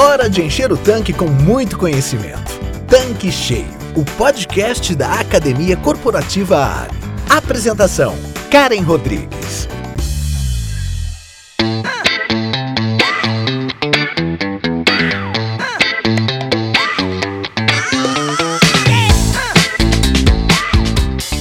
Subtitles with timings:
[0.00, 2.52] Hora de encher o tanque com muito conhecimento.
[2.86, 6.96] Tanque Cheio, o podcast da Academia Corporativa Ali.
[7.28, 8.14] Apresentação:
[8.48, 9.66] Karen Rodrigues.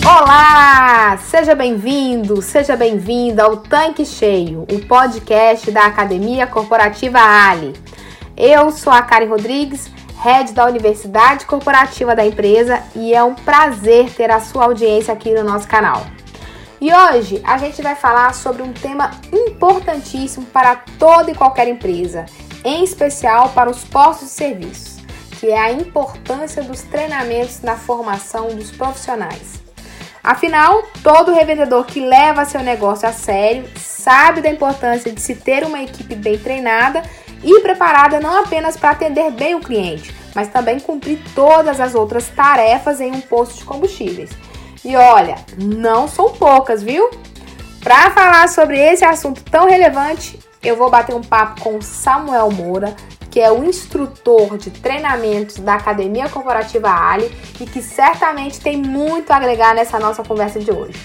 [0.04, 1.20] Olá!
[1.20, 7.76] Seja bem-vindo, seja bem-vinda ao Tanque Cheio, o podcast da Academia Corporativa Ali.
[8.38, 14.14] Eu sou a Karen Rodrigues, head da Universidade Corporativa da empresa e é um prazer
[14.14, 16.06] ter a sua audiência aqui no nosso canal.
[16.80, 22.28] E hoje a gente vai falar sobre um tema importantíssimo para toda e qualquer empresa,
[22.64, 24.98] em especial para os postos de serviços,
[25.40, 29.64] que é a importância dos treinamentos na formação dos profissionais.
[30.24, 35.64] Afinal, todo revendedor que leva seu negócio a sério sabe da importância de se ter
[35.64, 37.02] uma equipe bem treinada
[37.44, 42.28] e preparada não apenas para atender bem o cliente, mas também cumprir todas as outras
[42.28, 44.30] tarefas em um posto de combustíveis.
[44.84, 47.10] E olha, não são poucas, viu?
[47.84, 52.96] Para falar sobre esse assunto tão relevante, eu vou bater um papo com Samuel Moura,
[53.30, 59.32] que é o instrutor de treinamentos da Academia Corporativa Ali e que certamente tem muito
[59.32, 61.00] a agregar nessa nossa conversa de hoje.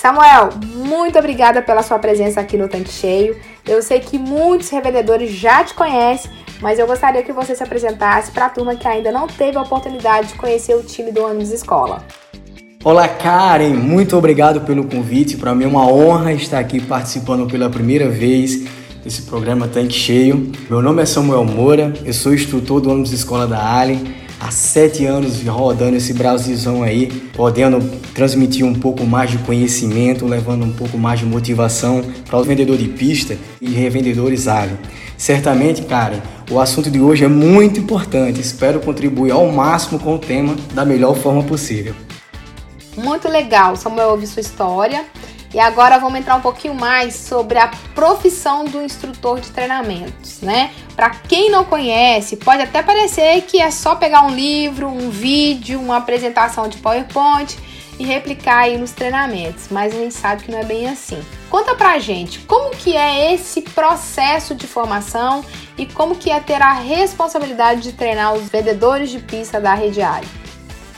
[0.00, 3.36] Samuel, muito obrigada pela sua presença aqui no Tanque Cheio.
[3.68, 8.30] Eu sei que muitos revendedores já te conhecem, mas eu gostaria que você se apresentasse
[8.30, 11.52] para a turma que ainda não teve a oportunidade de conhecer o time do ônibus
[11.52, 12.02] escola.
[12.82, 15.36] Olá, Karen, muito obrigado pelo convite.
[15.36, 18.66] Para mim é uma honra estar aqui participando pela primeira vez
[19.04, 20.50] desse programa Tanque Cheio.
[20.70, 25.04] Meu nome é Samuel Moura, eu sou instrutor do ônibus escola da Allen há sete
[25.04, 27.78] anos rodando esse Brasilzão aí, podendo
[28.14, 32.78] transmitir um pouco mais de conhecimento, levando um pouco mais de motivação para o vendedor
[32.78, 34.78] de pista e revendedores ágil.
[35.18, 38.40] Certamente, cara, o assunto de hoje é muito importante.
[38.40, 41.94] Espero contribuir ao máximo com o tema da melhor forma possível.
[42.96, 45.04] Muito legal, Samuel, ouvir sua história.
[45.52, 50.70] E agora vamos entrar um pouquinho mais sobre a profissão do instrutor de treinamentos, né?
[50.94, 55.80] Para quem não conhece, pode até parecer que é só pegar um livro, um vídeo,
[55.80, 57.58] uma apresentação de PowerPoint
[57.98, 61.22] e replicar aí nos treinamentos, mas a gente sabe que não é bem assim.
[61.50, 65.44] Conta pra gente como que é esse processo de formação
[65.76, 70.00] e como que é ter a responsabilidade de treinar os vendedores de pista da Rede
[70.00, 70.28] Área.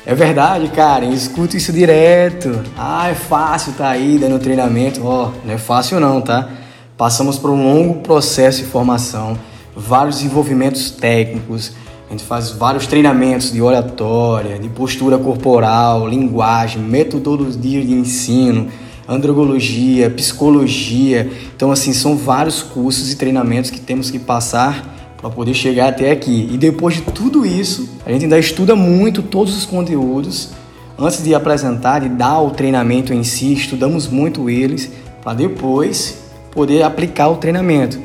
[0.04, 2.60] É verdade, Karen, escuto isso direto.
[2.76, 5.00] Ah, é fácil tá aí dando treinamento.
[5.04, 6.48] Ó, oh, não é fácil não, tá?
[6.96, 9.38] Passamos por um longo processo de formação,
[9.76, 11.72] vários desenvolvimentos técnicos,
[12.12, 18.68] a gente faz vários treinamentos de oratória, de postura corporal, linguagem, metodologia de ensino,
[19.08, 21.32] androgologia, psicologia.
[21.56, 26.10] Então, assim, são vários cursos e treinamentos que temos que passar para poder chegar até
[26.10, 26.48] aqui.
[26.52, 30.50] E depois de tudo isso, a gente ainda estuda muito todos os conteúdos.
[30.98, 34.90] Antes de apresentar, de dar o treinamento em si, estudamos muito eles
[35.22, 36.18] para depois
[36.50, 37.98] poder aplicar o treinamento.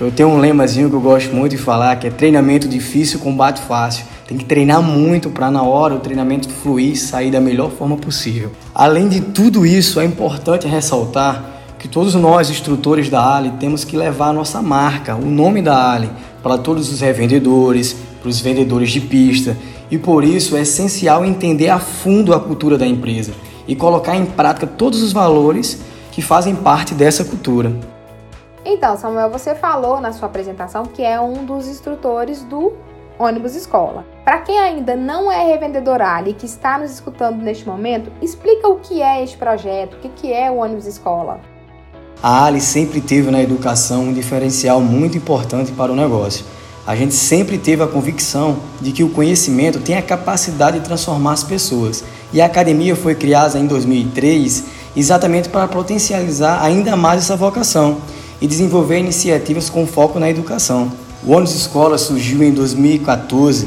[0.00, 3.60] Eu tenho um lemazinho que eu gosto muito de falar, que é treinamento difícil, combate
[3.60, 4.04] fácil.
[4.26, 8.50] Tem que treinar muito para na hora o treinamento fluir sair da melhor forma possível.
[8.74, 11.44] Além de tudo isso, é importante ressaltar
[11.78, 15.92] que todos nós, instrutores da Ali, temos que levar a nossa marca, o nome da
[15.92, 16.08] Ali,
[16.42, 19.56] para todos os revendedores, para os vendedores de pista.
[19.90, 23.32] E por isso é essencial entender a fundo a cultura da empresa
[23.66, 27.72] e colocar em prática todos os valores que fazem parte dessa cultura.
[28.64, 32.72] Então, Samuel, você falou na sua apresentação que é um dos instrutores do
[33.18, 34.04] ônibus escola.
[34.24, 38.68] Para quem ainda não é revendedor Ali e que está nos escutando neste momento, explica
[38.68, 41.40] o que é este projeto, o que é o ônibus escola.
[42.22, 46.44] A Ali sempre teve na educação um diferencial muito importante para o negócio.
[46.86, 51.32] A gente sempre teve a convicção de que o conhecimento tem a capacidade de transformar
[51.32, 52.04] as pessoas.
[52.32, 57.96] E a academia foi criada em 2003 exatamente para potencializar ainda mais essa vocação
[58.40, 60.92] e desenvolver iniciativas com foco na educação.
[61.24, 63.66] O ônibus escola surgiu em 2014.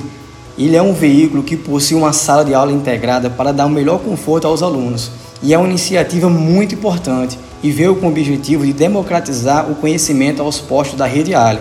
[0.57, 3.99] Ele é um veículo que possui uma sala de aula integrada para dar o melhor
[3.99, 5.11] conforto aos alunos
[5.43, 10.41] e é uma iniciativa muito importante e veio com o objetivo de democratizar o conhecimento
[10.41, 11.59] aos postos da rede Ali.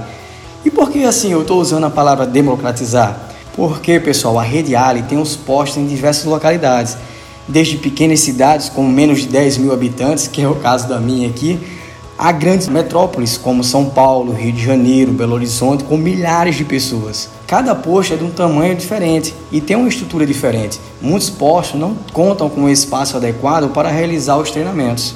[0.64, 3.30] E por que assim eu estou usando a palavra democratizar?
[3.56, 6.96] Porque, pessoal, a rede Ali tem os postos em diversas localidades,
[7.48, 11.28] desde pequenas cidades com menos de 10 mil habitantes, que é o caso da minha
[11.28, 11.58] aqui,
[12.18, 17.28] a grandes metrópoles como São Paulo, Rio de Janeiro, Belo Horizonte, com milhares de pessoas.
[17.46, 20.80] Cada posto é de um tamanho diferente e tem uma estrutura diferente.
[21.00, 25.14] Muitos postos não contam com um espaço adequado para realizar os treinamentos.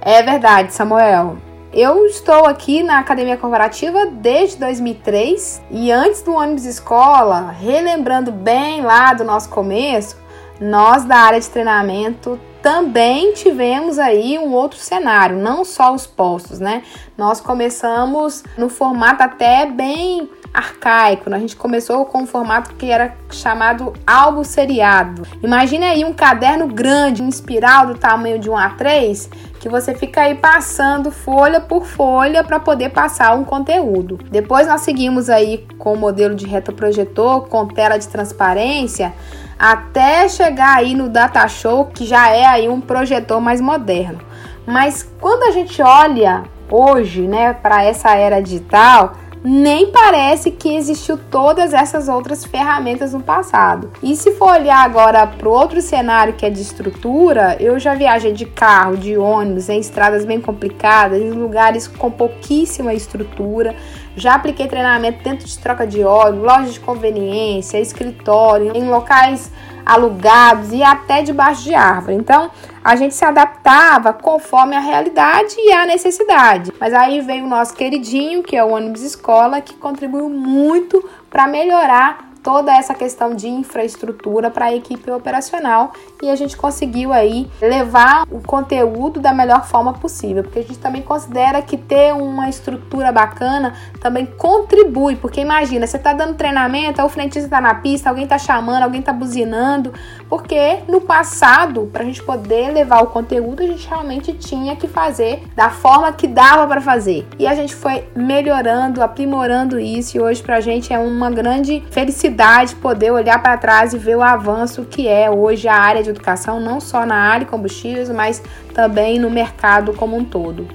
[0.00, 1.36] É verdade, Samuel.
[1.72, 8.82] Eu estou aqui na Academia Corporativa desde 2003 e antes do ônibus escola, relembrando bem
[8.82, 10.16] lá do nosso começo,
[10.60, 16.60] nós da área de treinamento também tivemos aí um outro cenário, não só os postos,
[16.60, 16.82] né?
[17.16, 21.30] Nós começamos no formato até bem arcaico.
[21.30, 21.36] Né?
[21.36, 25.22] A gente começou com um formato que era chamado álbum seriado.
[25.42, 30.22] Imagine aí um caderno grande, um espiral do tamanho de um A3, que você fica
[30.22, 34.18] aí passando folha por folha para poder passar um conteúdo.
[34.30, 39.14] Depois nós seguimos aí com o modelo de retroprojetor com tela de transparência
[39.60, 44.18] até chegar aí no Data Show, que já é aí um projetor mais moderno.
[44.66, 49.12] Mas quando a gente olha hoje, né, para essa era digital,
[49.42, 53.90] nem parece que existiu todas essas outras ferramentas no passado.
[54.02, 58.32] E se for olhar agora para outro cenário que é de estrutura, eu já viajei
[58.32, 63.74] de carro, de ônibus, em estradas bem complicadas, em lugares com pouquíssima estrutura.
[64.20, 69.50] Já apliquei treinamento dentro de troca de óleo, lojas de conveniência, escritório, em locais
[69.84, 72.16] alugados e até debaixo de árvore.
[72.16, 72.50] Então,
[72.84, 76.70] a gente se adaptava conforme a realidade e a necessidade.
[76.78, 81.46] Mas aí veio o nosso queridinho, que é o ônibus escola, que contribuiu muito para
[81.46, 87.50] melhorar toda essa questão de infraestrutura para a equipe operacional e a gente conseguiu aí
[87.60, 92.48] levar o conteúdo da melhor forma possível, porque a gente também considera que ter uma
[92.48, 98.08] estrutura bacana também contribui, porque imagina, você está dando treinamento, o frentista está na pista,
[98.08, 99.92] alguém está chamando, alguém está buzinando,
[100.28, 104.86] porque no passado, para a gente poder levar o conteúdo, a gente realmente tinha que
[104.86, 107.26] fazer da forma que dava para fazer.
[107.38, 111.82] E a gente foi melhorando, aprimorando isso e hoje para a gente é uma grande
[111.90, 116.09] felicidade poder olhar para trás e ver o avanço que é hoje a área de
[116.10, 118.42] educação, não só na área de combustíveis, mas
[118.74, 120.66] também no mercado como um todo.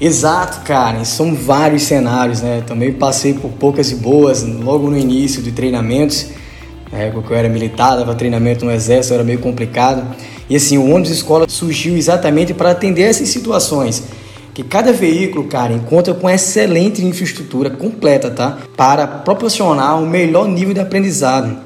[0.00, 1.04] Exato, Karen.
[1.04, 2.62] São vários cenários, né?
[2.66, 6.28] Também passei por poucas e boas logo no início de treinamentos.
[6.90, 10.04] Na época que eu era militar, dava treinamento no exército, era meio complicado.
[10.50, 14.02] E assim, o ônibus escola surgiu exatamente para atender essas situações
[14.54, 18.58] que cada veículo, cara, conta com excelente infraestrutura completa, tá?
[18.76, 21.56] Para proporcionar o melhor nível de aprendizado.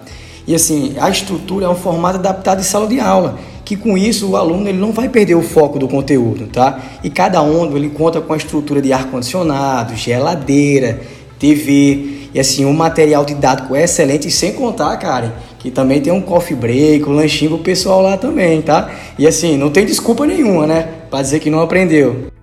[0.47, 4.31] E assim, a estrutura é um formato adaptado de sala de aula, que com isso
[4.31, 6.81] o aluno ele não vai perder o foco do conteúdo, tá?
[7.03, 11.01] E cada ônibus ele conta com a estrutura de ar condicionado, geladeira,
[11.39, 16.57] TV e assim um material didático excelente, sem contar, cara, que também tem um coffee
[16.57, 18.91] break, um lanchinho pro pessoal lá também, tá?
[19.19, 20.89] E assim, não tem desculpa nenhuma, né?
[21.11, 22.36] Para dizer que não aprendeu.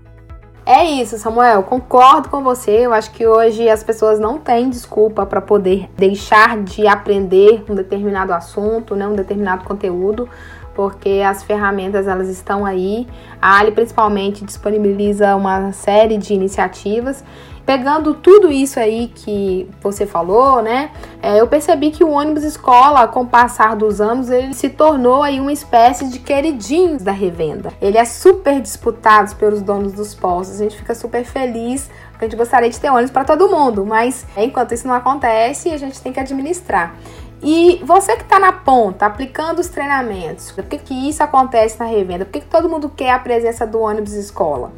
[0.66, 1.64] É isso, Samuel.
[1.64, 2.72] Concordo com você.
[2.72, 7.76] Eu acho que hoje as pessoas não têm desculpa para poder deixar de aprender um
[7.76, 10.30] determinado assunto, né, um determinado conteúdo,
[10.74, 13.06] porque as ferramentas elas estão aí.
[13.42, 17.26] A Ali principalmente disponibiliza uma série de iniciativas
[17.66, 20.92] Pegando tudo isso aí que você falou, né?
[21.22, 25.24] É, eu percebi que o ônibus escola, com o passar dos anos, ele se tornou
[25.24, 27.72] aí uma espécie de queridinho da revenda.
[27.82, 30.60] Ele é super disputado pelos donos dos postos.
[30.60, 31.90] A gente fica super feliz
[32.24, 35.78] a gente gostaria de ter ônibus para todo mundo, mas enquanto isso não acontece, a
[35.78, 36.96] gente tem que administrar.
[37.42, 41.86] E você que está na ponta, aplicando os treinamentos, por que, que isso acontece na
[41.86, 42.24] revenda?
[42.24, 44.72] Por que, que todo mundo quer a presença do ônibus escola?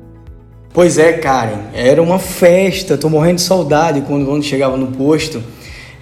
[0.75, 5.41] Pois é, Karen, era uma festa, tô morrendo de saudade quando, quando chegava no posto.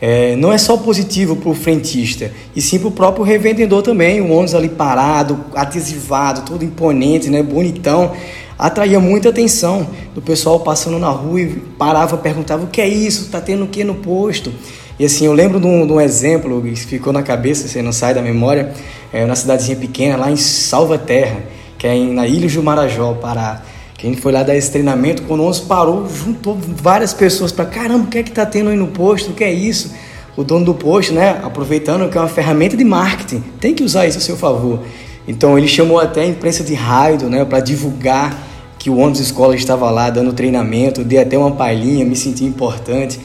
[0.02, 4.20] É, não é só positivo para o frentista, e sim para o próprio revendedor também.
[4.20, 8.13] O ônibus ali parado, adesivado, todo imponente, né, bonitão,
[8.58, 13.30] atraía muita atenção do pessoal passando na rua e parava, perguntava o que é isso,
[13.30, 14.51] tá tendo o que no posto?
[14.98, 17.92] E assim, eu lembro de um, de um exemplo que ficou na cabeça, você não
[17.92, 18.74] sai da memória,
[19.13, 21.44] é uma cidadezinha pequena lá em Salvaterra,
[21.77, 23.62] que é na Ilha do Marajó, Pará.
[24.03, 27.63] A gente foi lá dar esse treinamento, quando o ônibus parou, juntou várias pessoas para
[27.63, 29.31] caramba, o que é que tá tendo aí no posto?
[29.31, 29.93] O que é isso?
[30.36, 34.05] O dono do posto, né, aproveitando que é uma ferramenta de marketing, tem que usar
[34.05, 34.81] isso a seu favor.
[35.25, 38.38] Então ele chamou até a imprensa de raio, né, para divulgar
[38.77, 43.17] que o ônibus escola estava lá dando treinamento, dei até uma palhinha, me senti importante.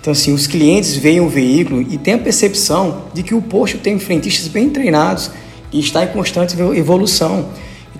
[0.00, 3.78] Então assim, os clientes veem o veículo e têm a percepção de que o posto
[3.78, 5.30] tem frentistas bem treinados
[5.70, 7.50] e está em constante evolução.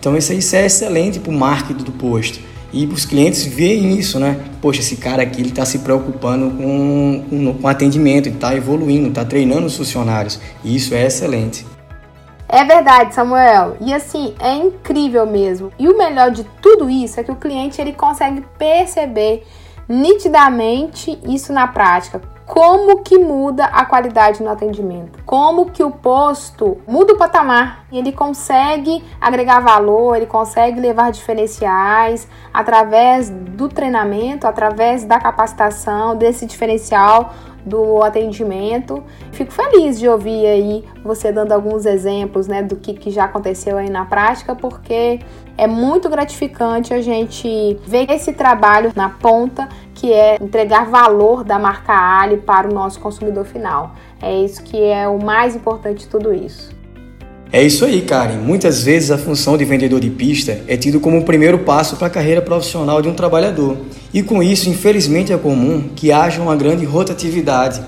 [0.04, 2.38] Então isso, isso é excelente para o marketing do posto.
[2.70, 4.38] E os clientes veem isso, né?
[4.60, 9.24] Poxa, esse cara aqui ele está se preocupando com, com, com atendimento, está evoluindo, está
[9.24, 10.38] treinando os funcionários.
[10.62, 11.64] E isso é excelente.
[12.46, 13.78] É verdade, Samuel.
[13.80, 15.72] E assim, é incrível mesmo.
[15.78, 19.46] E o melhor de tudo isso é que o cliente ele consegue perceber
[19.88, 22.20] nitidamente isso na prática.
[22.46, 27.98] Como que muda a qualidade no atendimento, como que o posto muda o patamar e
[27.98, 36.44] ele consegue agregar valor, ele consegue levar diferenciais através do treinamento, através da capacitação, desse
[36.44, 37.32] diferencial
[37.64, 39.02] do atendimento.
[39.32, 43.78] Fico feliz de ouvir aí você dando alguns exemplos né, do que, que já aconteceu
[43.78, 45.20] aí na prática, porque
[45.56, 51.58] é muito gratificante a gente ver esse trabalho na ponta, que é entregar valor da
[51.58, 53.94] marca Ali para o nosso consumidor final.
[54.20, 56.74] É isso que é o mais importante de tudo isso.
[57.52, 58.38] É isso aí, Karen.
[58.38, 62.08] Muitas vezes a função de vendedor de pista é tido como o primeiro passo para
[62.08, 63.76] a carreira profissional de um trabalhador.
[64.14, 67.82] E com isso, infelizmente, é comum que haja uma grande rotatividade.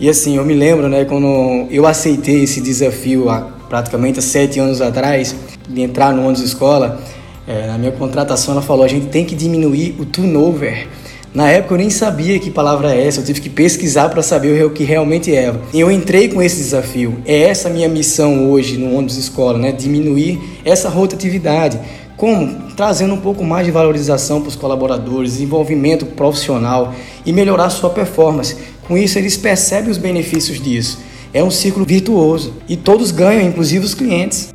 [0.00, 4.80] E assim, eu me lembro, né, quando eu aceitei esse desafio há praticamente sete anos
[4.80, 5.36] atrás,
[5.68, 7.00] de entrar no ônibus escola,
[7.46, 10.88] é, na minha contratação ela falou, a gente tem que diminuir o turnover.
[11.32, 14.64] Na época eu nem sabia que palavra é essa, eu tive que pesquisar para saber
[14.64, 15.54] o que realmente é.
[15.72, 17.18] E eu entrei com esse desafio.
[17.24, 19.70] É essa minha missão hoje no ônibus escola, né?
[19.70, 21.78] Diminuir essa rotatividade.
[22.18, 22.72] Como?
[22.74, 26.92] Trazendo um pouco mais de valorização para os colaboradores, desenvolvimento profissional
[27.24, 28.56] e melhorar sua performance.
[28.88, 30.98] Com isso, eles percebem os benefícios disso.
[31.32, 34.52] É um ciclo virtuoso e todos ganham, inclusive os clientes.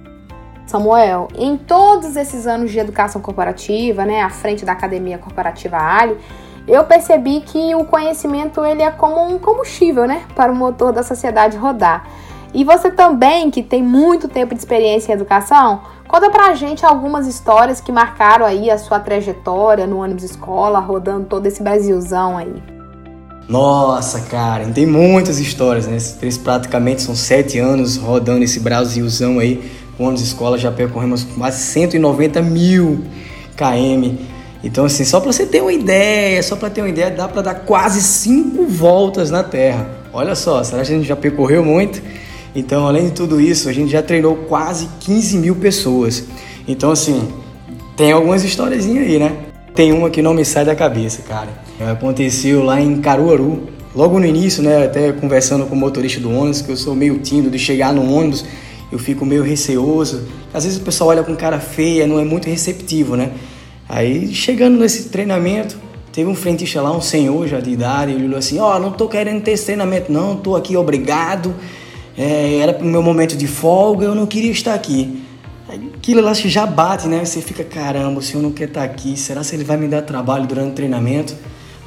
[0.67, 6.17] Samuel, em todos esses anos de educação corporativa, né, à frente da Academia Corporativa Ali,
[6.67, 11.01] eu percebi que o conhecimento ele é como um combustível, né, para o motor da
[11.01, 12.10] sociedade rodar.
[12.53, 17.25] E você também, que tem muito tempo de experiência em educação, conta pra gente algumas
[17.25, 22.53] histórias que marcaram aí a sua trajetória no ônibus escola, rodando todo esse Brasilzão aí.
[23.50, 25.98] Nossa, cara, tem muitas histórias, né?
[26.22, 29.72] Eles praticamente são sete anos rodando esse Brasilzão aí.
[29.98, 33.03] O ônibus escola já percorremos quase 190 mil
[33.57, 34.15] km.
[34.63, 37.41] Então, assim, só para você ter uma ideia, só para ter uma ideia, dá para
[37.41, 39.89] dar quase cinco voltas na Terra.
[40.13, 42.01] Olha só, será que a gente já percorreu muito?
[42.55, 46.24] Então, além de tudo isso, a gente já treinou quase 15 mil pessoas.
[46.67, 47.27] Então, assim,
[47.98, 49.38] tem algumas histórias aí, né?
[49.74, 51.50] Tem uma que não me sai da cabeça, cara.
[51.91, 53.69] Aconteceu lá em Caruaru.
[53.95, 57.19] Logo no início, né, até conversando com o motorista do ônibus, que eu sou meio
[57.19, 58.43] tímido de chegar no ônibus,
[58.91, 60.27] eu fico meio receoso.
[60.53, 63.31] Às vezes o pessoal olha com cara feia, não é muito receptivo, né?
[63.88, 65.77] Aí, chegando nesse treinamento,
[66.12, 68.91] teve um frentista lá, um senhor já de idade, ele falou assim, ó, oh, não
[68.91, 71.53] tô querendo ter esse treinamento não, tô aqui obrigado,
[72.17, 75.24] é, era pro meu momento de folga, eu não queria estar aqui.
[75.96, 77.25] Aquilo lá já bate, né?
[77.25, 80.03] Você fica, caramba, o senhor não quer estar aqui, será que ele vai me dar
[80.03, 81.36] trabalho durante o treinamento?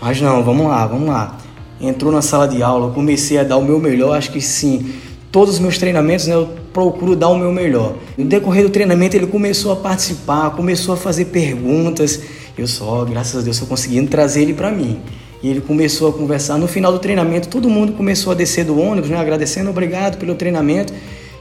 [0.01, 1.39] Mas não, vamos lá, vamos lá.
[1.81, 4.93] Entrou na sala de aula, comecei a dar o meu melhor, acho que sim.
[5.31, 7.95] Todos os meus treinamentos, né, eu procuro dar o meu melhor.
[8.17, 12.21] No decorrer do treinamento ele começou a participar, começou a fazer perguntas.
[12.57, 15.01] Eu só, graças a Deus, estou conseguindo trazer ele para mim.
[15.43, 16.59] E ele começou a conversar.
[16.59, 20.35] No final do treinamento, todo mundo começou a descer do ônibus, né, agradecendo, obrigado pelo
[20.35, 20.93] treinamento.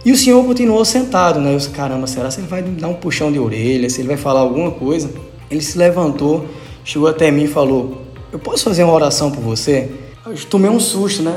[0.06, 1.52] E o senhor continuou sentado, né?
[1.52, 3.90] Eu disse, caramba, será que ele vai dar um puxão de orelha?
[3.90, 5.10] Se ele vai falar alguma coisa?
[5.50, 6.46] Ele se levantou,
[6.84, 9.90] chegou até mim e falou: Eu posso fazer uma oração por você?
[10.26, 11.36] Eu tomei um susto, né?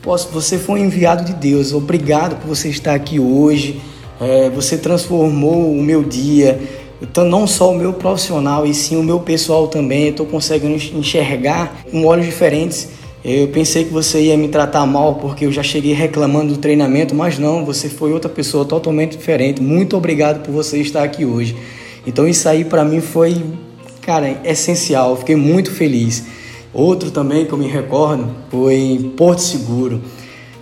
[0.00, 1.72] Posso, você foi um enviado de Deus.
[1.72, 3.80] Obrigado por você estar aqui hoje.
[4.20, 6.60] É, você transformou o meu dia,
[7.02, 10.08] então não só o meu profissional e sim o meu pessoal também.
[10.08, 12.88] Estou conseguindo enxergar com olhos diferentes.
[13.24, 17.14] Eu pensei que você ia me tratar mal porque eu já cheguei reclamando do treinamento,
[17.14, 19.60] mas não, você foi outra pessoa totalmente diferente.
[19.60, 21.56] Muito obrigado por você estar aqui hoje.
[22.06, 23.42] Então isso aí para mim foi,
[24.00, 25.16] cara, essencial.
[25.16, 26.24] Fiquei muito feliz.
[26.72, 30.00] Outro também que eu me recordo foi Porto Seguro.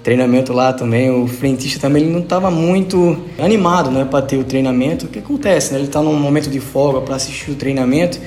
[0.03, 4.45] Treinamento lá também, o frentista também ele não estava muito animado né, para ter o
[4.45, 5.07] treinamento.
[5.07, 5.73] O que acontece?
[5.73, 5.79] Né?
[5.79, 8.19] Ele está num momento de folga para assistir o treinamento,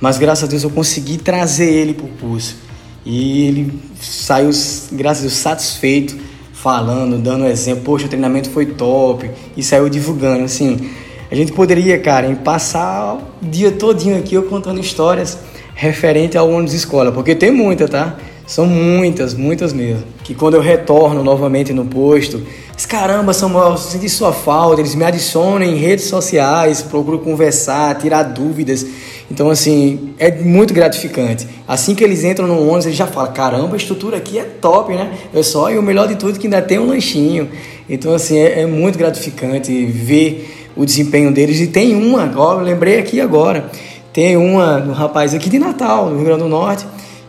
[0.00, 2.56] mas graças a Deus eu consegui trazer ele para o curso.
[3.04, 4.50] E ele saiu,
[4.92, 6.16] graças a Deus, satisfeito,
[6.52, 7.82] falando, dando exemplo.
[7.84, 9.30] Poxa, o treinamento foi top.
[9.56, 10.44] E saiu divulgando.
[10.44, 10.90] Assim,
[11.30, 15.38] a gente poderia, cara, em passar o dia todinho aqui eu contando histórias
[15.74, 18.16] referente ao ônibus escola, porque tem muita, tá?
[18.48, 20.04] São muitas, muitas mesmo.
[20.24, 22.42] Que quando eu retorno novamente no posto,
[22.74, 27.94] diz, caramba, Samuel, eu senti sua falta, eles me adicionam em redes sociais, procuro conversar,
[27.98, 28.86] tirar dúvidas.
[29.30, 31.46] Então, assim, é muito gratificante.
[31.68, 34.94] Assim que eles entram no ônibus, eles já falam, caramba, a estrutura aqui é top,
[34.94, 35.12] né?
[35.34, 37.50] É só, e o melhor de tudo é que ainda tem um lanchinho.
[37.86, 41.60] Então, assim, é, é muito gratificante ver o desempenho deles.
[41.60, 43.70] E tem uma agora, eu lembrei aqui agora,
[44.10, 46.86] tem uma, um rapaz aqui de Natal, no Rio Grande do Norte,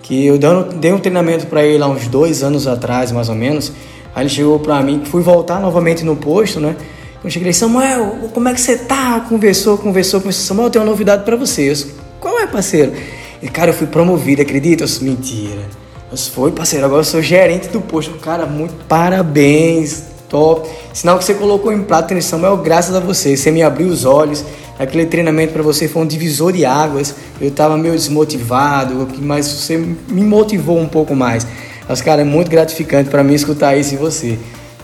[0.09, 3.71] que eu dei um treinamento para ele há uns dois anos atrás, mais ou menos.
[4.15, 6.75] Aí ele chegou para mim, fui voltar novamente no posto, né?
[7.23, 9.23] Eu cheguei, Samuel, como é que você tá?
[9.29, 10.43] Conversou, conversou, conversou.
[10.43, 11.89] Samuel, eu tenho uma novidade para vocês.
[12.19, 12.91] Qual é, parceiro?
[13.39, 14.81] E, cara, eu fui promovido, acredita?
[14.81, 15.61] Eu disse, mentira.
[16.09, 18.15] Mas foi, parceiro, agora eu sou gerente do posto.
[18.15, 20.67] Cara, muito parabéns, top.
[20.91, 23.37] Sinal que você colocou em prato em Samuel, graças a você.
[23.37, 24.43] Você me abriu os olhos.
[24.79, 27.13] Aquele treinamento para você foi um divisor de águas.
[27.41, 31.45] Eu tava meio desmotivado, mas você me motivou um pouco mais.
[31.87, 34.39] Mas, cara, é muito gratificante para mim escutar isso em você.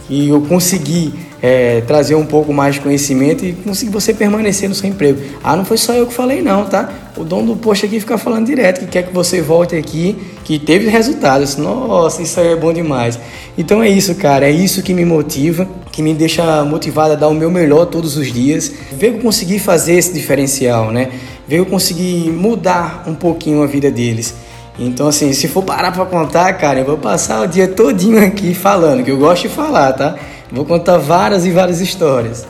[0.09, 4.75] E eu consegui é, trazer um pouco mais de conhecimento e conseguir você permanecer no
[4.75, 5.19] seu emprego.
[5.43, 6.91] Ah, não foi só eu que falei não, tá?
[7.15, 10.59] O dono do posto aqui fica falando direto que quer que você volte aqui, que
[10.59, 11.55] teve resultados.
[11.55, 13.19] Nossa, isso aí é bom demais.
[13.57, 17.29] Então é isso, cara, é isso que me motiva, que me deixa motivado a dar
[17.29, 18.69] o meu melhor todos os dias.
[18.91, 21.09] Ver que eu consegui fazer esse diferencial, né?
[21.47, 24.35] Ver que eu consegui mudar um pouquinho a vida deles.
[24.77, 28.53] Então, assim, se for parar para contar, cara, eu vou passar o dia todinho aqui
[28.53, 30.17] falando, que eu gosto de falar, tá?
[30.51, 32.45] Vou contar várias e várias histórias.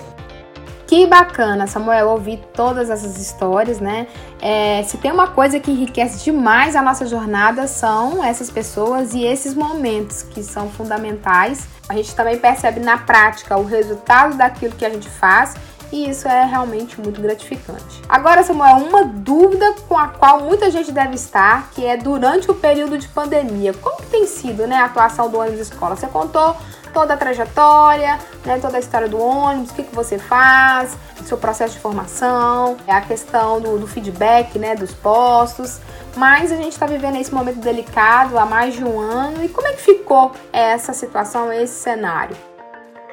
[0.88, 4.08] Que bacana, Samuel, ouvir todas essas histórias, né?
[4.39, 9.24] É, se tem uma coisa que enriquece demais a nossa jornada são essas pessoas e
[9.24, 11.68] esses momentos que são fundamentais.
[11.89, 15.56] A gente também percebe na prática o resultado daquilo que a gente faz
[15.92, 18.01] e isso é realmente muito gratificante.
[18.10, 22.56] Agora, Samuel, uma dúvida com a qual muita gente deve estar, que é durante o
[22.56, 25.96] período de pandemia, como tem sido né, a atuação do ônibus escola?
[25.96, 26.56] Você contou
[26.95, 31.37] toda a trajetória, né, toda a história do ônibus, o que, que você faz, seu
[31.37, 35.79] processo de formação, a questão do, do feedback né, dos postos.
[36.15, 39.43] Mas a gente está vivendo esse momento delicado há mais de um ano.
[39.43, 42.35] E como é que ficou essa situação, esse cenário?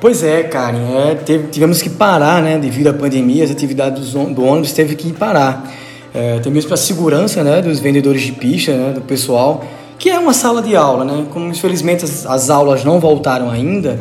[0.00, 4.34] Pois é, Karen, é, teve, tivemos que parar, né, devido à pandemia, as atividades do,
[4.34, 5.68] do ônibus teve que parar.
[6.14, 9.64] É, até mesmo para a segurança, né, dos vendedores de pista, né, do pessoal,
[10.02, 14.00] que é uma sala de aula, né, como infelizmente as, as aulas não voltaram ainda,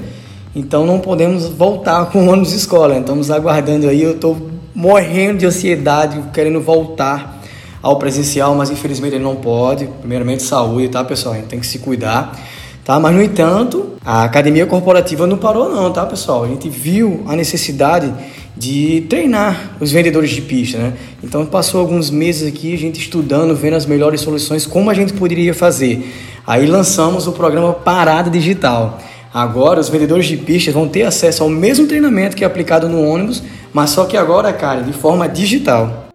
[0.55, 4.35] então não podemos voltar com o ônibus escola, então estamos aguardando aí, eu estou
[4.73, 7.39] morrendo de ansiedade, querendo voltar
[7.83, 11.67] ao presencial, mas infelizmente ele não pode, primeiramente saúde, tá pessoal, a gente tem que
[11.67, 12.35] se cuidar.
[12.83, 12.99] Tá?
[12.99, 16.45] Mas, no entanto, a academia corporativa não parou não, tá, pessoal?
[16.45, 18.11] A gente viu a necessidade
[18.61, 20.93] de treinar os vendedores de pista, né?
[21.23, 25.13] Então, passou alguns meses aqui a gente estudando, vendo as melhores soluções, como a gente
[25.13, 26.13] poderia fazer.
[26.45, 28.99] Aí lançamos o programa Parada Digital.
[29.33, 33.03] Agora, os vendedores de pista vão ter acesso ao mesmo treinamento que é aplicado no
[33.03, 33.41] ônibus,
[33.73, 36.10] mas só que agora, cara, de forma digital.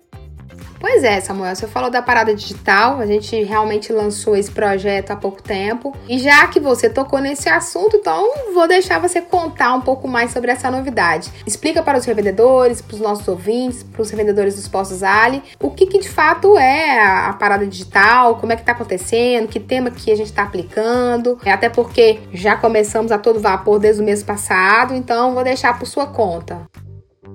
[0.88, 5.16] Pois é, Samuel, você falou da parada digital, a gente realmente lançou esse projeto há
[5.16, 5.92] pouco tempo.
[6.08, 10.30] E já que você tocou nesse assunto, então vou deixar você contar um pouco mais
[10.30, 11.32] sobre essa novidade.
[11.44, 15.72] Explica para os revendedores, para os nossos ouvintes, para os revendedores dos postos Ali, o
[15.72, 19.90] que, que de fato é a, parada digital, como é que está acontecendo, que tema
[19.90, 21.36] que a gente está aplicando.
[21.44, 25.86] Até porque já começamos a todo vapor desde o mês passado, então vou deixar por
[25.86, 26.64] sua conta.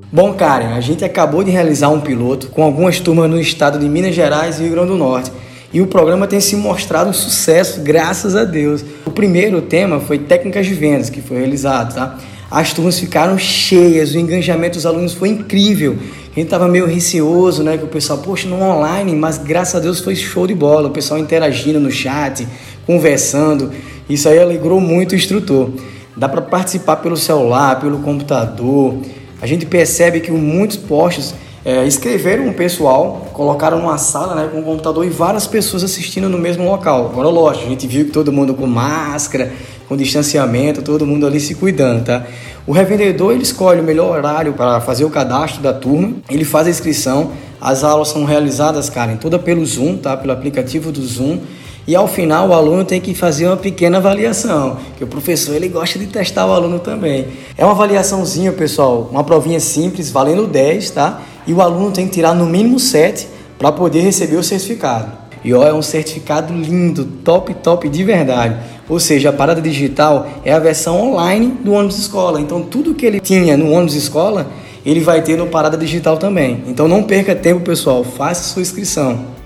[0.09, 3.87] Bom, Karen, a gente acabou de realizar um piloto com algumas turmas no estado de
[3.87, 5.31] Minas Gerais e Rio Grande do Norte.
[5.73, 8.83] E o programa tem se mostrado um sucesso, graças a Deus.
[9.05, 12.17] O primeiro tema foi técnicas de vendas, que foi realizado, tá?
[12.49, 15.97] As turmas ficaram cheias, o engajamento dos alunos foi incrível.
[16.31, 17.77] A gente estava meio receoso, né?
[17.77, 20.89] Que o pessoal, poxa, no online, mas graças a Deus foi show de bola.
[20.89, 22.45] O pessoal interagindo no chat,
[22.85, 23.71] conversando.
[24.09, 25.69] Isso aí alegrou muito o instrutor.
[26.17, 28.97] Dá para participar pelo celular, pelo computador
[29.41, 31.33] a gente percebe que muitos postos
[31.65, 36.29] é, escreveram um pessoal, colocaram numa sala né, com um computador e várias pessoas assistindo
[36.29, 37.07] no mesmo local.
[37.11, 39.51] Agora, lógico, a gente viu que todo mundo com máscara,
[39.87, 42.25] com distanciamento, todo mundo ali se cuidando, tá?
[42.65, 46.67] O revendedor ele escolhe o melhor horário para fazer o cadastro da turma, ele faz
[46.67, 50.17] a inscrição, as aulas são realizadas, Karen, toda pelo Zoom, tá?
[50.17, 51.39] Pelo aplicativo do Zoom.
[51.87, 55.67] E ao final o aluno tem que fazer uma pequena avaliação, que o professor ele
[55.67, 57.27] gosta de testar o aluno também.
[57.57, 61.21] É uma avaliaçãozinha, pessoal, uma provinha simples, valendo 10, tá?
[61.45, 65.21] E o aluno tem que tirar no mínimo 7 para poder receber o certificado.
[65.43, 68.57] E ó, é um certificado lindo, top, top de verdade.
[68.87, 72.39] Ou seja, a parada digital é a versão online do ônibus escola.
[72.39, 74.47] Então tudo que ele tinha no ônibus escola,
[74.85, 76.63] ele vai ter no parada digital também.
[76.67, 79.41] Então não perca tempo, pessoal, faça sua inscrição.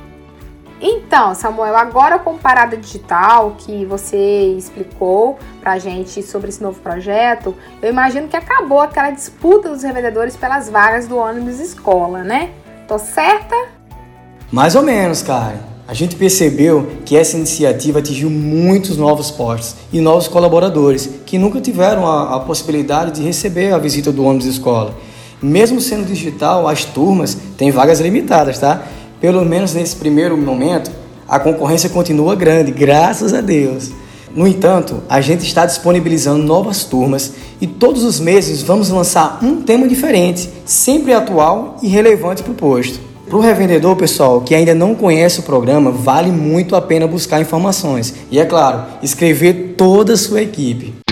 [0.82, 7.56] Então, Samuel, agora com parada digital que você explicou pra gente sobre esse novo projeto,
[7.82, 12.52] eu imagino que acabou aquela disputa dos revendedores pelas vagas do ônibus escola, né?
[12.88, 13.56] Tô certa?
[14.52, 15.76] Mais ou menos, cara.
[15.88, 21.62] A gente percebeu que essa iniciativa atingiu muitos novos postos e novos colaboradores que nunca
[21.62, 24.96] tiveram a, a possibilidade de receber a visita do ônibus escola.
[25.42, 28.84] Mesmo sendo digital, as turmas têm vagas limitadas, tá?
[29.20, 30.92] Pelo menos nesse primeiro momento,
[31.28, 33.92] a concorrência continua grande, graças a Deus.
[34.36, 39.62] No entanto, a gente está disponibilizando novas turmas e todos os meses vamos lançar um
[39.62, 43.00] tema diferente, sempre atual e relevante para o posto.
[43.28, 47.42] Para o revendedor, pessoal, que ainda não conhece o programa, vale muito a pena buscar
[47.42, 48.14] informações.
[48.30, 51.05] E é claro, escrever toda a sua equipe.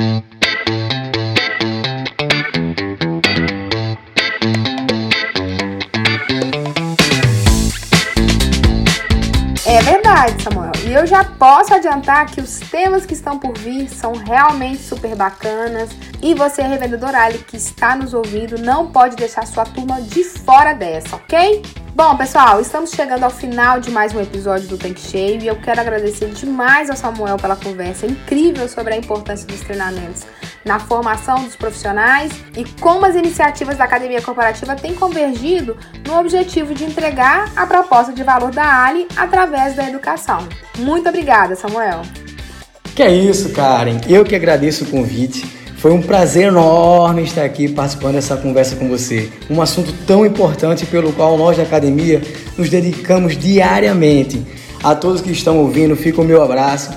[10.42, 10.72] Samuel.
[10.86, 15.16] E eu já posso adiantar que os temas que estão por vir são realmente super
[15.16, 15.90] bacanas.
[16.22, 20.74] E você, revendedor Ali, que está nos ouvindo, não pode deixar sua turma de fora
[20.74, 21.62] dessa, ok?
[21.96, 25.56] Bom, pessoal, estamos chegando ao final de mais um episódio do Tank Cheio e eu
[25.58, 30.26] quero agradecer demais ao Samuel pela conversa incrível sobre a importância dos treinamentos
[30.66, 36.74] na formação dos profissionais e como as iniciativas da Academia Corporativa têm convergido no objetivo
[36.74, 40.48] de entregar a proposta de valor da Ali através da educação.
[40.78, 42.02] Muito obrigada, Samuel.
[42.96, 44.00] Que é isso, Karen.
[44.08, 45.44] Eu que agradeço o convite.
[45.78, 49.30] Foi um prazer enorme estar aqui participando dessa conversa com você.
[49.50, 52.22] Um assunto tão importante pelo qual nós da academia
[52.58, 54.46] nos dedicamos diariamente.
[54.84, 56.92] A todos que estão ouvindo, fica o meu abraço,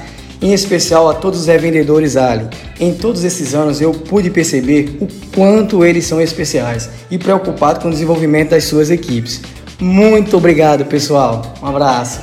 [0.46, 2.48] em especial a todos os revendedores Ali.
[2.78, 7.88] Em todos esses anos eu pude perceber o quanto eles são especiais e preocupados com
[7.88, 9.42] o desenvolvimento das suas equipes.
[9.80, 11.42] Muito obrigado, pessoal.
[11.60, 12.20] Um abraço.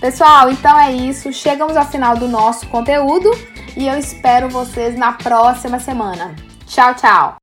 [0.00, 1.30] Pessoal, então é isso.
[1.30, 3.30] Chegamos ao final do nosso conteúdo
[3.76, 6.34] e eu espero vocês na próxima semana.
[6.66, 7.36] Tchau, tchau!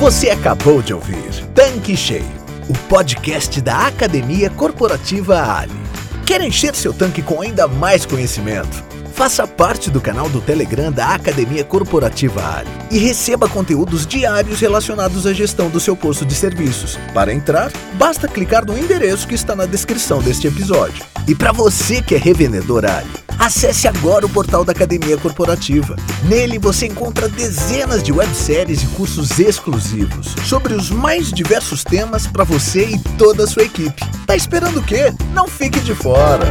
[0.00, 2.26] Você acabou de ouvir Tanque Cheio,
[2.68, 5.83] o podcast da Academia Corporativa Ali.
[6.26, 8.82] Quer encher seu tanque com ainda mais conhecimento?
[9.12, 15.26] Faça parte do canal do Telegram da Academia Corporativa Ali e receba conteúdos diários relacionados
[15.26, 16.98] à gestão do seu posto de serviços.
[17.12, 21.04] Para entrar, basta clicar no endereço que está na descrição deste episódio.
[21.28, 25.96] E para você que é revendedor Ali, acesse agora o portal da Academia Corporativa.
[26.24, 32.44] Nele você encontra dezenas de webséries e cursos exclusivos sobre os mais diversos temas para
[32.44, 34.02] você e toda a sua equipe.
[34.26, 35.12] Tá esperando o quê?
[35.34, 36.46] Não fique de fora!